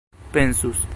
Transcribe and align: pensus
pensus 0.31 0.87